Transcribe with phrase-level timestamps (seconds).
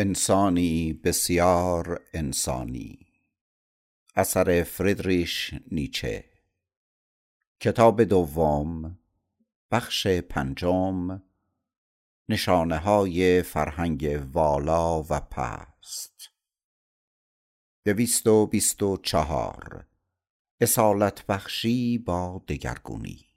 [0.00, 2.98] انسانی بسیار انسانی.
[4.16, 6.24] اثر فریدریش نیچه.
[7.60, 8.98] کتاب دوم
[9.70, 11.22] بخش پنجم
[12.28, 16.30] نشانه های فرهنگ والا و پست.
[17.84, 19.86] دویست و بیست و چهار.
[20.60, 23.27] اصالت بخشی با دگرگونی.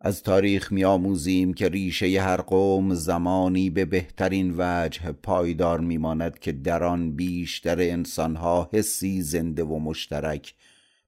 [0.00, 6.84] از تاریخ میآموزیم که ریشه هر قوم زمانی به بهترین وجه پایدار میماند که در
[6.84, 10.54] آن بیشتر انسانها حسی زنده و مشترک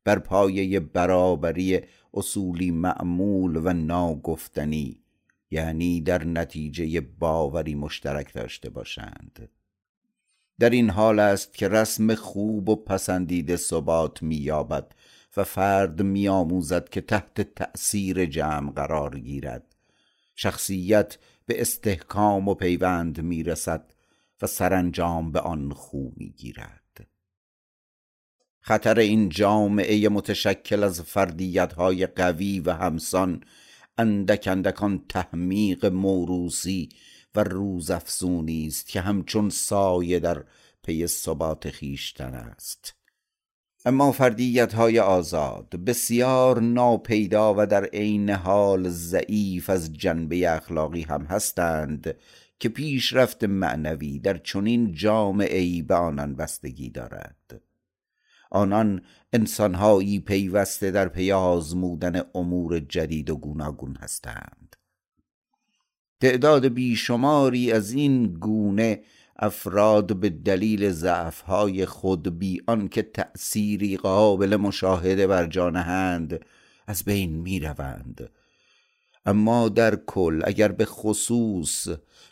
[0.04, 1.80] بر پایه برابری
[2.14, 5.02] اصولی معمول و ناگفتنی
[5.50, 9.48] یعنی در نتیجه باوری مشترک داشته باشند.
[10.58, 14.92] در این حال است که رسم خوب و پسندیده ثبات مییابد
[15.38, 19.76] و فرد میآموزد که تحت تأثیر جمع قرار گیرد.
[20.36, 23.94] شخصیت به استحکام و پیوند می‌رسد
[24.42, 27.06] و سرانجام به آن خو می‌گیرد.
[28.60, 33.44] خطر این جامعه متشکل از فردیت های قوی و همسان
[33.98, 36.88] اندک اندکان تحمیق موروسی
[37.34, 40.44] و روزافزونی است که همچون سایه در
[40.82, 42.97] پی ثبات خویشتن است.
[43.84, 51.22] اما فردیت های آزاد بسیار ناپیدا و در عین حال ضعیف از جنبه اخلاقی هم
[51.22, 52.14] هستند
[52.58, 57.60] که پیشرفت معنوی در چنین جامعه ای به آنان بستگی دارد.
[58.50, 64.76] آنان انسانهایی پیوسته در پی آزمودن امور جدید و گوناگون هستند.
[66.20, 69.02] تعداد بیشماری از این گونه
[69.38, 76.44] افراد به دلیل ضعفهای خود بی آنکه تأثیری قابل مشاهده بر جانهند
[76.86, 78.30] از بین می روند.
[79.26, 81.88] اما در کل اگر به خصوص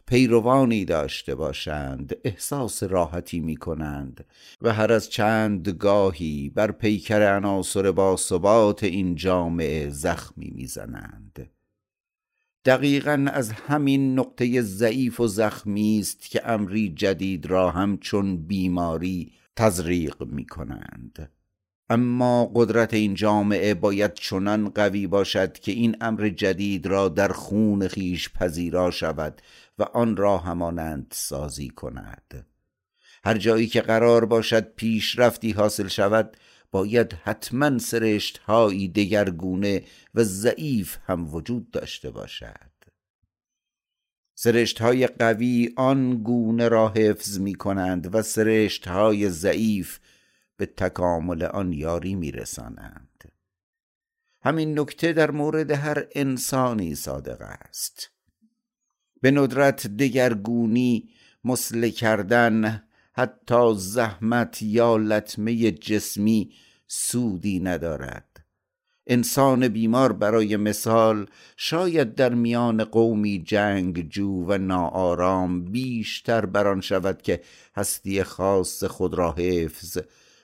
[0.07, 4.25] پیروانی داشته باشند احساس راحتی می کنند
[4.63, 11.51] و هر از چند گاهی بر پیکر عناصر با ثبات این جامعه زخمی می‌زنند
[12.67, 20.23] دقیقا از همین نقطه ضعیف و زخمی است که امری جدید را همچون بیماری تزریق
[20.23, 21.31] می کنند
[21.91, 27.89] اما قدرت این جامعه باید چنان قوی باشد که این امر جدید را در خون
[27.89, 29.43] خیش پذیرا شود
[29.79, 32.47] و آن را همانند سازی کند.
[33.25, 36.37] هر جایی که قرار باشد پیشرفتی حاصل شود
[36.71, 39.85] باید حتما سرشت هایی دگرگونه
[40.15, 42.71] و ضعیف هم وجود داشته باشد.
[44.35, 49.99] سرشت های قوی آن گونه را حفظ می کنند و سرشت های ضعیف
[50.57, 53.33] به تکامل آن یاری می رسانند
[54.43, 58.11] همین نکته در مورد هر انسانی صادق است.
[59.21, 61.11] به ندرت دگرگونی
[61.45, 62.83] مسله کردن
[63.19, 66.53] حتی زحمت یا لطمه جسمی
[66.87, 68.47] سودی ندارد.
[69.07, 77.23] انسان بیمار برای مثال شاید در میان قومی جنگ جو و ناآرام بیشتر بران شود
[77.23, 77.43] که
[77.77, 79.99] هستی خاص خود را حفظ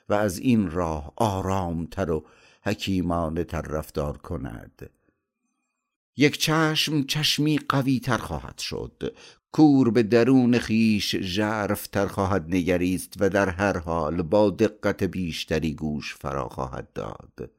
[0.09, 2.25] و از این راه آرامتر و
[2.63, 4.89] حکیمانه تر رفتار کند.
[6.17, 9.15] یک چشم چشمی قوی تر خواهد شد.
[9.53, 11.15] کور به درون خیش
[11.91, 17.51] تر خواهد نگریست و در هر حال با دقت بیشتری گوش فرا خواهد داد.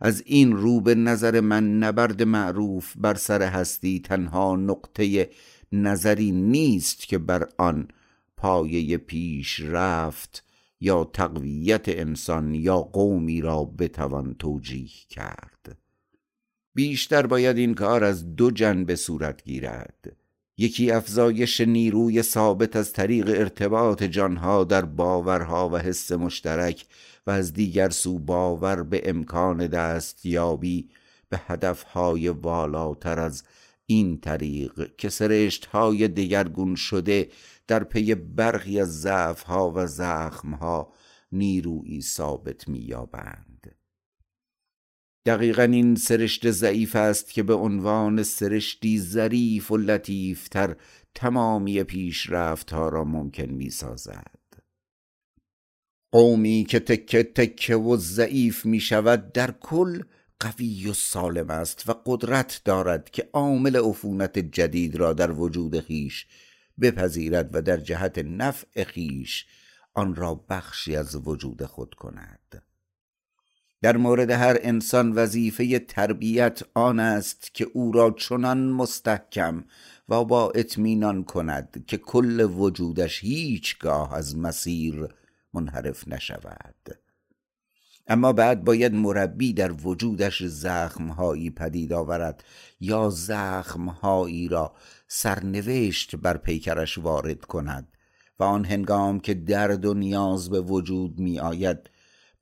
[0.00, 5.30] از این رو به نظر من نبرد معروف بر سر هستی تنها نقطه
[5.72, 7.88] نظری نیست که بر آن
[8.36, 10.44] پایه پیش رفت
[10.80, 15.78] یا تقویت انسان یا قومی را بتوان توجیه کرد.
[16.74, 20.25] بیشتر باید این کار از دو جنبه صورت گیرد.
[20.58, 26.86] یکی افزایش نیروی ثابت از طریق ارتباط جانها در باورها و حس مشترک
[27.26, 30.88] و از دیگر سو باور به امکان دستیابی
[31.28, 33.42] به هدفهای والاتر از
[33.86, 37.28] این طریق که سرشتهای دگرگون شده
[37.66, 40.92] در پی برخی از ضعفها و زخمها
[41.32, 43.45] نیرویی ثابت مییابند.
[45.26, 50.76] دقیقا این سرشت ضعیف است که به عنوان سرشتی ظریف و لطیفتر
[51.14, 54.36] تمامی پیشرفت ها را ممکن می سازد
[56.12, 60.02] قومی که تکه تکه و ضعیف می شود در کل
[60.40, 66.26] قوی و سالم است و قدرت دارد که عامل عفونت جدید را در وجود خیش
[66.80, 69.46] بپذیرد و در جهت نفع خیش
[69.94, 72.62] آن را بخشی از وجود خود کند.
[73.82, 79.64] در مورد هر انسان وظیفه تربیت آن است که او را چنان مستحکم
[80.08, 85.08] و با اطمینان کند که کل وجودش هیچگاه از مسیر
[85.54, 86.98] منحرف نشود.
[88.08, 92.44] اما بعد باید مربی در وجودش زخمهایی پدید آورد
[92.80, 94.74] یا زخمهایی را
[95.08, 97.88] سرنوشت بر پیکرش وارد کند
[98.38, 101.90] و آن هنگام که درد و نیاز به وجود می آید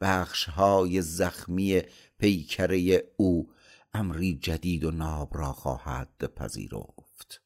[0.04, 1.82] بخشهای زخمی
[2.18, 3.50] پیکره او
[3.94, 7.42] امری جدید و ناب را خواهد پذیرفت.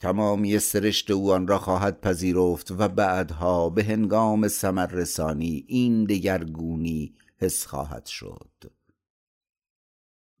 [0.00, 7.14] تمامی سرشت او آن را خواهد پذیرفت و بعدها به هنگام ثمر رسانی این دگرگونی
[7.36, 8.52] حس خواهد شد.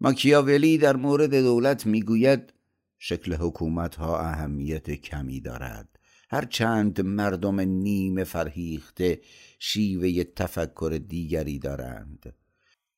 [0.00, 2.52] ماکیاولی در مورد دولت می‌گوید
[2.98, 5.97] شکل حکومت ها اهمیت کمی دارد.
[6.30, 9.20] هرچند مردم نیمه فرهیخته
[9.58, 12.34] شیوه تفکر دیگری دارند.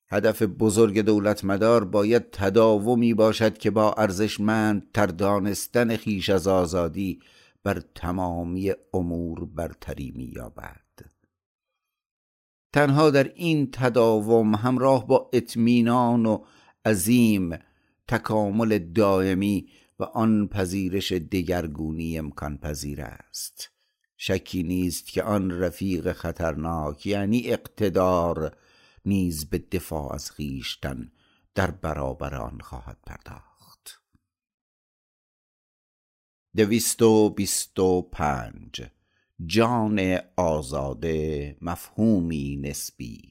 [0.09, 7.19] هدف بزرگ دولت مدار باید تداومی باشد که با ارزشمند تر دانستن خیش از آزادی
[7.63, 10.81] بر تمامی امور برتری مییابد.
[12.73, 16.43] تنها در این تداوم همراه با اطمینان و
[16.85, 17.57] عظیم
[18.07, 19.67] تکامل دائمی
[20.01, 23.69] و آن پذیرش دگرگونی امکان پذیر است.
[24.17, 28.57] شکی نیست که آن رفیق خطرناک یعنی اقتدار
[29.05, 31.11] نیز به دفاع از خیشتن
[31.55, 34.01] در برابر آن خواهد پرداخت.
[36.55, 38.81] دویست و بیست و پنج.
[39.45, 43.30] جان آزاده مفهومی نسبی.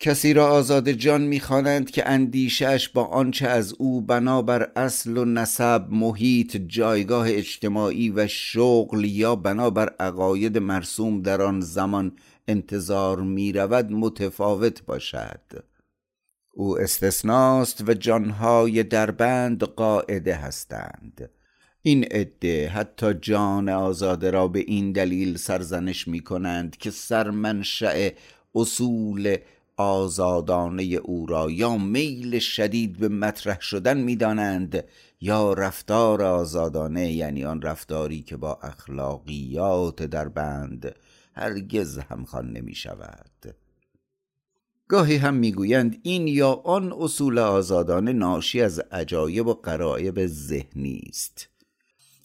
[0.00, 5.86] کسی را آزاد جان می‌خوانند که اندیشش با آنچه از او بنابر اصل و نسب
[5.90, 12.12] محیط جایگاه اجتماعی و شغل یا بنابر عقاید مرسوم در آن زمان
[12.48, 15.40] انتظار می رود متفاوت باشد.
[16.50, 21.30] او استثناست و جانهای دربند قاعده هستند.
[21.82, 28.08] این عده حتی جان آزاده را به این دلیل سرزنش می کنند که سرمنشأ
[28.54, 29.36] اصول
[29.78, 34.84] آزادانه او را یا میل شدید به مطرح شدن می‌دانند
[35.20, 40.94] یا رفتار آزادانه یعنی آن رفتاری که با اخلاقیات در بند
[41.34, 43.54] هرگز همخوان نمی شود
[44.88, 51.48] گاهی هم می‌گویند این یا آن اصول آزادانه ناشی از عجایب و قرائب ذهنی است.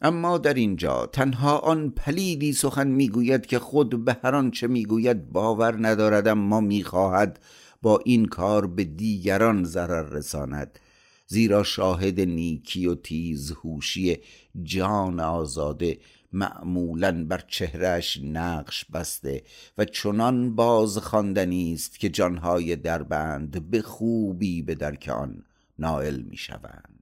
[0.03, 5.87] اما در اینجا تنها آن پلیدی سخن می‌گوید که خود به هر آنچه می‌گوید باور
[5.87, 7.39] ندارد اما می‌خواهد
[7.81, 10.79] با این کار به دیگران ضرر رساند.
[11.27, 14.17] زیرا شاهد نیکی و تیزهوشی
[14.63, 15.97] جان آزاده
[16.33, 19.43] معمولا بر چهرش نقش بسته
[19.77, 25.43] و چنان باز خواندنی است که جانهای دربند به خوبی به درک آن
[25.79, 26.92] نائل می شوند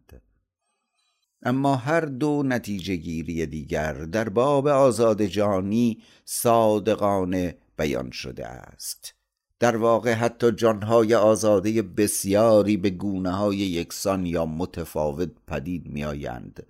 [1.44, 9.14] اما هر دو نتیجه گیری دیگر در باب آزاد جانی صادقانه بیان شده است.
[9.60, 16.66] در واقع حتی جانهای آزاده بسیاری به گونه های یکسان یا متفاوت پدید می آیند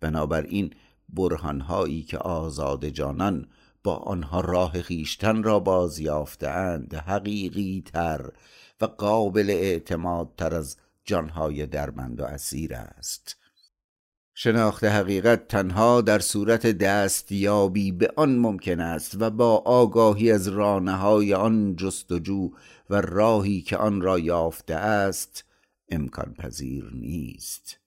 [0.00, 0.70] بنابراین
[1.08, 3.46] برهانهایی که آزاد جانان
[3.84, 8.30] با آنها راه خیشتن را باز یافتهاند حقیقی تر
[8.80, 13.36] و قابل اعتماد تر از جانهای درمند و اسیر است.
[14.42, 20.96] شناخت حقیقت تنها در صورت دستیابی به آن ممکن است و با آگاهی از رانه
[20.96, 22.50] های آن جستجو
[22.90, 25.44] و راهی که آن را یافته است
[25.88, 27.78] امکان پذیر نیست.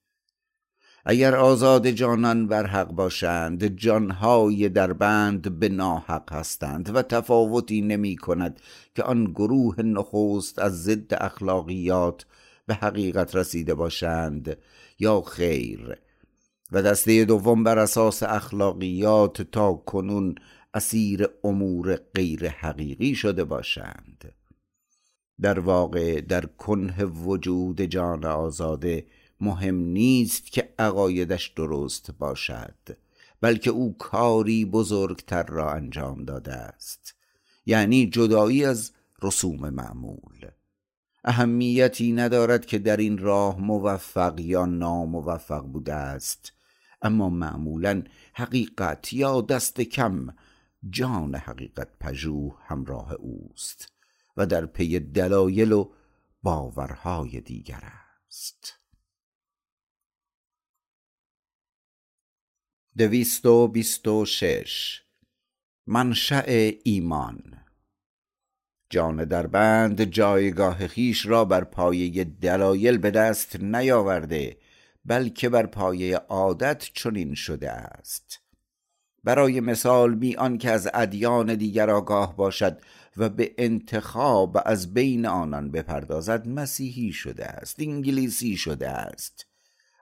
[1.04, 8.16] اگر آزاد جانان بر حق باشند جانهای در بند به ناحق هستند و تفاوتی نمی
[8.16, 8.60] کند
[8.94, 12.26] که آن گروه نخست از ضد اخلاقیات
[12.66, 14.56] به حقیقت رسیده باشند
[14.98, 16.05] یا خیر
[16.72, 20.34] و دسته دوم بر اساس اخلاقیات تا کنون
[20.74, 24.34] اسیر امور غیر حقیقی شده باشند.
[25.40, 29.06] در واقع در کنه وجود جان آزاده
[29.40, 32.96] مهم نیست که عقایدش درست باشد
[33.40, 37.14] بلکه او کاری بزرگتر را انجام داده است
[37.66, 38.92] یعنی جدایی از
[39.22, 40.50] رسوم معمول.
[41.24, 46.52] اهمیتی ندارد که در این راه موفق یا ناموفق بوده است.
[47.02, 48.02] اما معمولا
[48.34, 50.34] حقیقت یا دست کم
[50.90, 53.92] جان حقیقت پژوه همراه اوست
[54.36, 55.92] و در پی دلایل و
[56.42, 57.92] باورهای دیگر
[58.26, 58.80] است.
[62.96, 65.02] دویست و شش.
[65.86, 67.66] منشأ ایمان.
[68.90, 74.56] جان دربند جایگاه خیش را بر پایه دلایل به دست نیاورده
[75.06, 78.40] بلکه بر پایه عادت چنین شده است.
[79.24, 82.80] برای مثال بی آن که از ادیان دیگر آگاه باشد
[83.16, 89.46] و به انتخاب از بین آنان بپردازد مسیحی شده است انگلیسی شده است.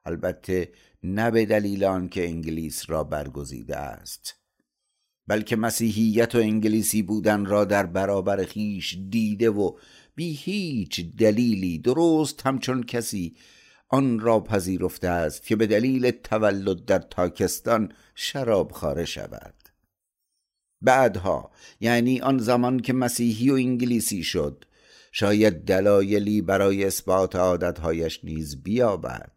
[0.05, 4.35] البته نه به دلیل آنکه انگلیس را برگزیده است.
[5.27, 9.77] بلکه مسیحیت و انگلیسی بودن را در برابر خیش دیده و
[10.15, 13.37] بی هیچ دلیلی درست همچون کسی
[13.95, 19.55] آن را پذیرفته است که به دلیل تولد در تاکستان شراب خاره شود.
[20.83, 24.65] بعدها یعنی آن زمان که مسیحی و انگلیسی شد
[25.13, 29.33] شاید دلایلی برای اثبات عادتهایش نیز بیابد.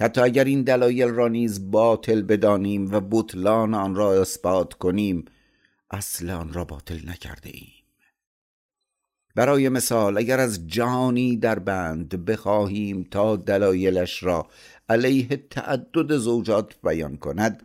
[0.00, 5.24] حتی اگر این دلایل را نیز باطل بدانیم و بطلان آن را اثبات کنیم
[5.90, 7.73] اصل آن را باطل نکرده ایم.
[9.34, 14.46] برای مثال اگر از جهانی در بند بخواهیم تا دلایلش را
[14.88, 17.62] علیه تعدد زوجات بیان کند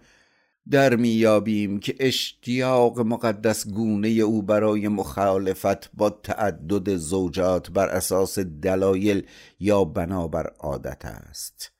[0.70, 9.28] در میابیم که اشتیاق مقدس گونه او برای مخالفت با تعدد زوجات بر اساس دلایل
[9.60, 11.72] یا بنابر عادت است.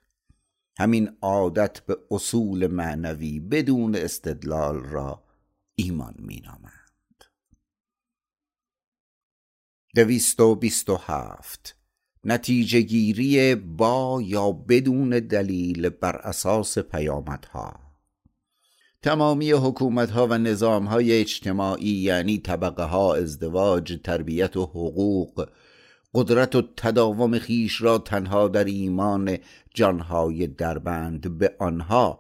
[0.80, 5.24] همین عادت به اصول معنوی بدون استدلال را
[5.76, 6.79] ایمان مینامند
[9.96, 11.76] دویست و بیست و هفت.
[12.24, 17.74] نتیجه گیری با یا بدون دلیل بر اساس پیامدها.
[19.02, 25.50] تمامی حکومت ها و نظام های اجتماعی یعنی طبقه ها ازدواج تربیت و حقوق
[26.14, 29.38] قدرت و تداوم خیش را تنها در ایمان
[29.74, 32.20] جانهای دربند به آنها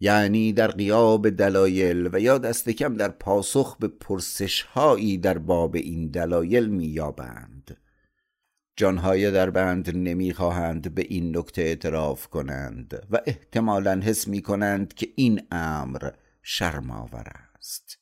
[0.00, 5.76] یعنی در قیاب دلایل و یا دست کم در پاسخ به پرسش هایی در باب
[5.76, 7.76] این دلایل مییابند.
[8.76, 15.42] جانهای دربند نمی‌خواهند به این نکته اعتراف کنند و احتمالا حس می کنند که این
[15.50, 16.10] امر
[16.42, 17.98] شرماور است.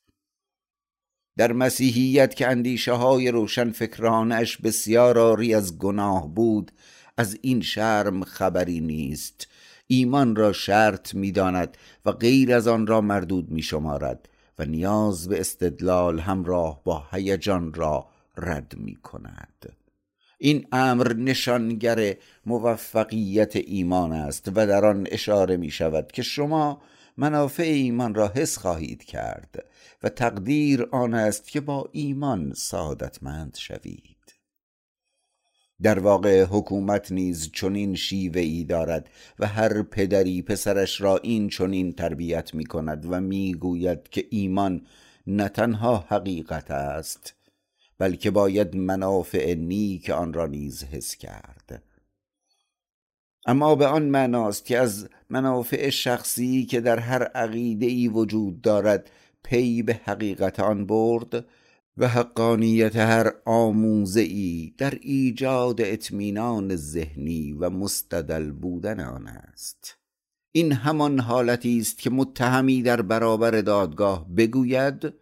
[1.37, 6.71] در مسیحیت که اندیشه های روشن فکرانش بسیار آری از گناه بود
[7.17, 9.47] از این شرم خبری نیست
[9.91, 14.29] ایمان را شرط می‌داند و غیر از آن را مردود می شمارد
[14.59, 19.75] و نیاز به استدلال همراه با هیجان را رد می کند
[20.37, 22.15] این امر نشانگر
[22.45, 26.81] موفقیت ایمان است و در آن اشاره می شود که شما
[27.17, 29.65] منافع ایمان را حس خواهید کرد
[30.03, 34.38] و تقدیر آن است که با ایمان سعادتمند شوید.
[35.81, 39.09] در واقع حکومت نیز چنین شیوه ای دارد
[39.39, 44.81] و هر پدری پسرش را این چنین تربیت می کند و می گوید که ایمان
[45.27, 47.35] نه تنها حقیقت است
[47.97, 51.83] بلکه باید منافع نیک آن را نیز حس کرد.
[53.45, 59.11] اما به آن معناست که از منافع شخصی که در هر عقیده ای وجود دارد
[59.43, 61.45] پی به حقیقت آن برد
[61.99, 69.97] و حقانیت هر آموزه ای در ایجاد اطمینان ذهنی و مستدل بودن آن است.
[70.51, 75.13] این همان حالتی است که متهمی در برابر دادگاه بگوید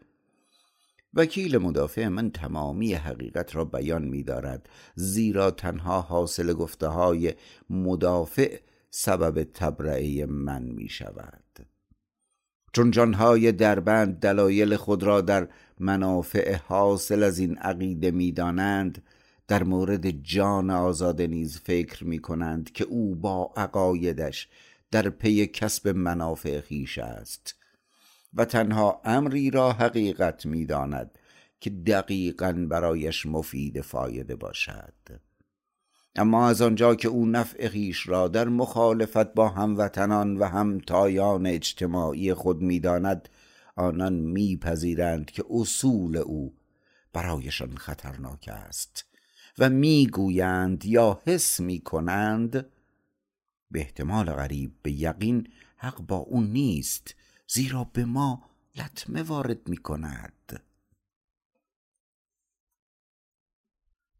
[1.13, 7.33] وکیل مدافع من تمامی حقیقت را بیان می دارد زیرا تنها حاصل گفته های
[7.69, 11.43] مدافع سبب تبرعه من می شود
[12.73, 15.47] چون جانهای دربند دلایل خود را در
[15.79, 19.03] منافع حاصل از این عقیده می دانند
[19.47, 24.49] در مورد جان آزاده نیز فکر می کنند که او با عقایدش
[24.91, 27.55] در پی کسب منافع خیش است.
[28.33, 31.17] و تنها امری را حقیقت می‌داند
[31.59, 34.93] که دقیقا برایش مفید فایده باشد.
[36.15, 42.33] اما از آنجا که او نفع خیش را در مخالفت با هموطنان و همتایان اجتماعی
[42.33, 43.29] خود می‌داند
[43.77, 46.57] آنان میپذیرند که اصول او
[47.13, 49.05] برایشان خطرناک است
[49.57, 52.51] و می‌گویند یا حس می‌کنند
[53.71, 57.15] به احتمال غریب به یقین حق با او نیست
[57.47, 60.61] زیرا به ما لطمه وارد می کند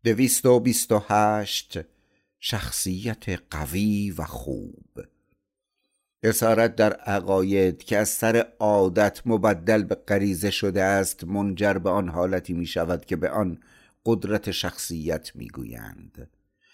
[0.04, 1.80] دویست و بیست و هشت
[2.40, 5.02] شخصیت قوی و خوب
[6.24, 12.10] اسارت در عقاید که از سر عادت مبدل به غریزه شده است منجر به آن
[12.10, 13.60] حالتی می شود که به آن
[14.06, 16.30] قدرت شخصیت می گویند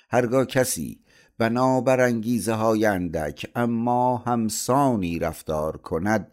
[0.10, 1.00] هرگاه کسی
[1.38, 6.32] بنابر انگیزه های اندک اما همسانی رفتار کند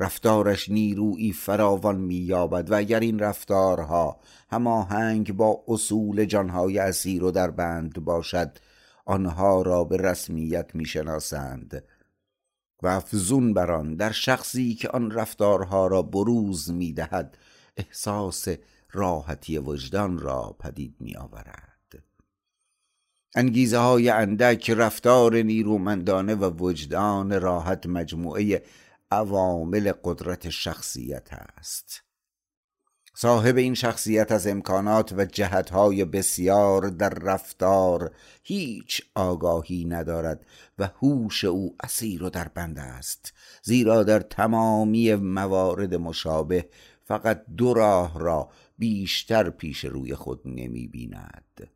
[0.00, 7.50] رفتارش نیرویی فراوان مییابد و اگر این رفتارها هماهنگ با اصول جانهای اسیر و در
[7.50, 8.58] بند باشد
[9.04, 11.84] آنها را به رسمیت می‌شناسند.
[12.82, 17.38] و افزون بر آن در شخصی که آن رفتارها را بروز می‌دهد
[17.76, 18.48] احساس
[18.92, 22.02] راحتی وجدان را پدید می آورد
[23.34, 28.62] انگیزه های اندک رفتار نیرومندانه و وجدان راحت مجموعه
[29.10, 32.02] عوامل قدرت شخصیت است.
[33.22, 38.10] صاحب این شخصیت از امکانات و جهتهای بسیار در رفتار
[38.42, 40.46] هیچ آگاهی ندارد
[40.78, 46.68] و هوش او اسیر و در بند است زیرا در تمامی موارد مشابه
[47.04, 48.48] فقط دو راه را
[48.78, 51.70] بیشتر پیش روی خود نمی بیند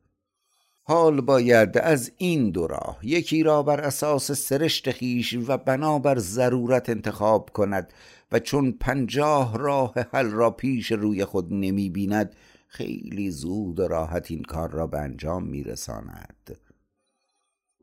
[0.86, 2.98] حال باید از این دو راه.
[3.02, 7.92] یکی را بر اساس سرشت خیش و بنابر ضرورت انتخاب کند
[8.32, 12.36] و چون پنجاه راه حل را پیش روی خود نمی بیند
[12.66, 16.58] خیلی زود و راحت این کار را به انجام می رساند.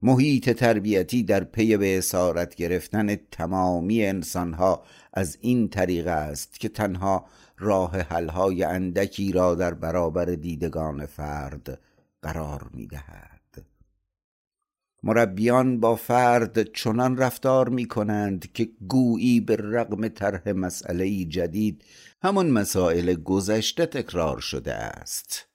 [0.02, 7.26] محیط تربیتی در پی به اسارت گرفتن تمامی انسانها از این طریق است که تنها
[7.58, 11.80] راه حلهای اندکی را در برابر دیدگان فرد
[12.22, 13.66] قرار می دهد
[15.04, 21.84] مربیان با فرد چنان رفتار می کنند که گویی به رغم طرح مسئله جدید
[22.24, 25.48] همان مسائل گذشته تکرار شده است.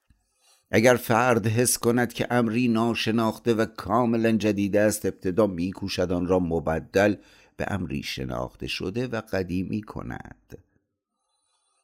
[0.70, 6.38] اگر فرد حس کند که امری ناشناخته و کاملا جدید است ابتدا میکوشد آن را
[6.38, 7.16] مبدل
[7.56, 10.58] به امری شناخته شده و قدیمی کند.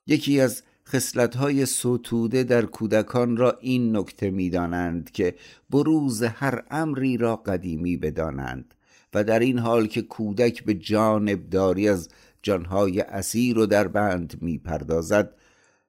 [0.06, 0.62] یکی از
[0.92, 5.34] خصلت‌های ستوده در کودکان را این نکته می‌دانند که
[5.70, 8.74] بروز هر امری را قدیمی بدانند
[9.14, 12.08] و در این حال که کودک به جانبداری از
[12.42, 15.34] جانهای اسیر و در بند می‌پردازد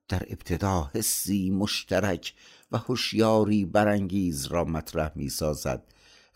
[0.07, 2.33] در ابتدا حسی مشترک
[2.72, 5.83] و هوشیاری برانگیز را مطرح می‌سازد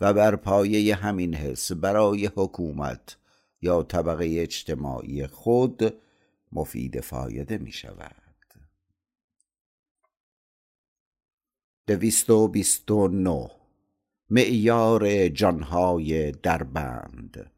[0.01, 3.17] و بر پایه همین حس برای حکومت
[3.61, 5.93] یا طبقه اجتماعی خود
[6.51, 8.26] مفید فایده می شود
[11.87, 13.47] دویست و بیست و نو
[14.29, 17.51] معیار جانهای دربند.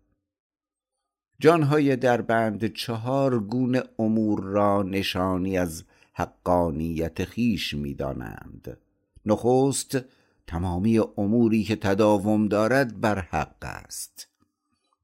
[1.39, 8.78] جانهای دربند چهار گونه امور را نشانی از حقانیت خیش می‌دانند.
[9.26, 9.98] نخست
[10.48, 14.28] تمامی اموری که تداوم دارد بر حق است.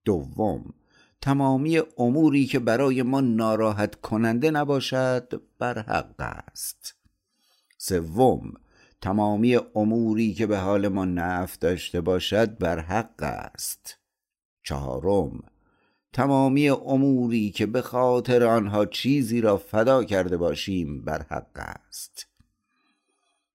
[0.05, 0.73] دوم
[1.21, 6.95] تمامی اموری که برای ما ناراحت کننده نباشد بر حق است.
[7.77, 8.53] سوم
[9.05, 13.97] تمامی اموری که به حال ما نفت داشته باشد بر حق است.
[14.63, 15.43] چهارم
[16.13, 22.27] تمامی اموری که به خاطر آنها چیزی را فدا کرده باشیم بر حق است.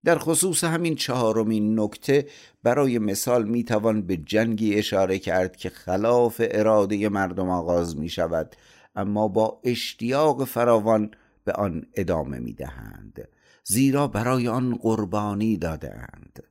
[0.04, 2.26] در خصوص همین چهارمین نکته
[2.62, 8.56] برای مثال می‌توان به جنگی اشاره کرد که خلاف اراده مردم آغاز می شود
[8.96, 11.10] اما با اشتیاق فراوان
[11.44, 13.28] به آن ادامه می دهند
[13.70, 16.42] زیرا برای آن قربانی دادهاند.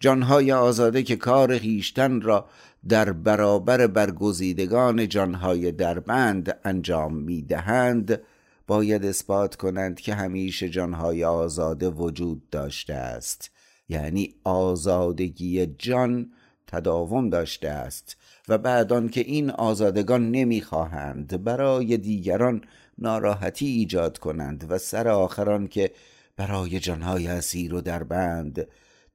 [0.00, 2.48] جانهای آزاده که کار خیشتن را
[2.88, 8.20] در برابر برگزیدگان جانهای دربند انجام می دهند
[8.66, 13.50] باید اثبات کنند که همیشه جانهای آزاده وجود داشته است.
[13.88, 16.32] یعنی آزادگی جان
[16.66, 18.16] تداوم داشته است
[18.48, 22.62] و بعد که این آزادگان نمی‌خواهند برای دیگران
[22.98, 25.92] ناراحتی ایجاد کنند و سر آخران که
[26.36, 28.68] برای جانهای اسیر و در بند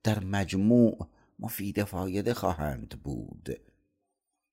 [0.03, 1.07] در مجموع
[1.39, 3.49] مفید فایده خواهند بود.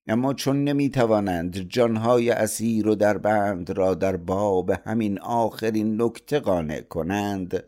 [0.07, 6.39] اما چون نمی توانند جانهای اسیر و در بند را در باب همین آخرین نکته
[6.39, 7.63] قانع کنند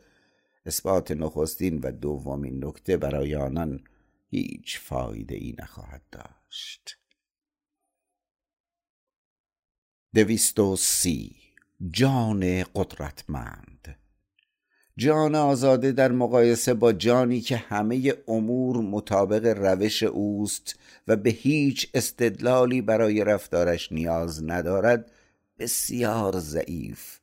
[0.65, 3.83] اثبات نخستین و دومین نکته برای آنان
[4.29, 6.97] هیچ فایده ای نخواهد داشت.
[10.13, 11.40] دویست و سی
[11.89, 13.95] جان قدرتمند.
[14.97, 20.75] جان آزاده در مقایسه با جانی که همه امور مطابق روش اوست
[21.07, 25.11] و به هیچ استدلالی برای رفتارش نیاز ندارد
[25.59, 27.19] بسیار ضعیف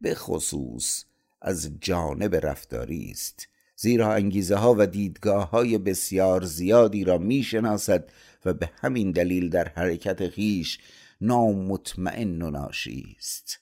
[0.00, 1.04] به خصوص
[1.42, 3.48] از جانب رفتاری است.
[3.76, 8.10] زیرا انگیزه ها و دیدگاه های بسیار زیادی را می شناسد
[8.44, 10.78] و به همین دلیل در حرکت خیش
[11.20, 13.61] نامطمئن و ناشی است.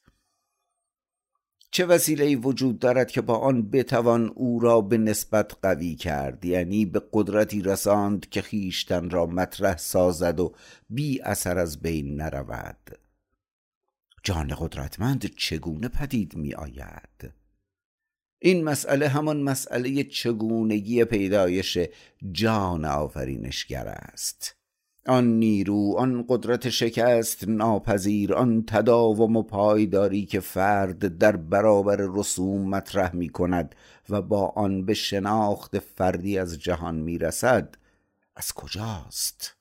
[1.73, 6.87] چه وسیله وجود دارد که با آن بتوان او را به نسبت قوی کرد؟ یعنی
[6.87, 10.55] به قدرتی رساند که خیشتن را مطرح سازد و
[10.89, 12.99] بی اثر از بین نرود.
[14.25, 17.33] جان قدرتمند چگونه پدید می آید؟
[18.39, 21.79] این مسئله همان مسئله چگونگی پیدایش
[22.33, 24.60] جان آفرینشگر است.
[25.07, 32.69] آن نیرو آن قدرت شکست ناپذیر آن تداوم و پایداری که فرد در برابر رسوم
[32.69, 33.75] مطرح می کند
[34.11, 37.75] و با آن به شناخت فردی از جهان می رسد
[38.37, 39.60] از کجاست؟